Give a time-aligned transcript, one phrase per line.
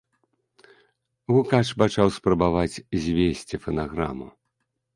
[1.33, 4.27] Гукач пачаў спрабаваць звесці фанаграму.